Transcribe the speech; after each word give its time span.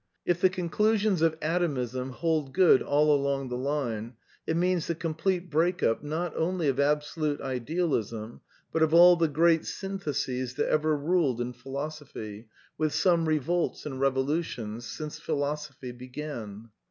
If 0.25 0.41
the 0.41 0.49
conclusions 0.49 1.21
of 1.21 1.37
Atomism 1.43 2.09
hold 2.09 2.55
good 2.55 2.81
all 2.81 3.13
along 3.13 3.49
the 3.49 3.55
line, 3.55 4.15
it 4.47 4.57
means 4.57 4.87
the 4.87 4.95
complete 4.95 5.51
break 5.51 5.83
up, 5.83 6.01
not 6.01 6.35
only 6.35 6.67
of 6.69 6.79
Absolute 6.79 7.39
Ideal 7.39 7.93
ism, 7.93 8.41
but 8.73 8.81
of 8.81 8.95
all 8.95 9.15
the 9.15 9.27
great 9.27 9.63
syntheses 9.67 10.55
that 10.55 10.69
ever 10.71 10.97
ruled 10.97 11.39
in 11.39 11.53
Phi 11.53 11.69
losophy— 11.69 12.45
with 12.79 12.95
some 12.95 13.27
revolts 13.27 13.85
and 13.85 13.99
revolutions— 13.99 14.87
since 14.87 15.19
Phi 15.19 15.33
losophy 15.33 15.95
began. 15.95 16.71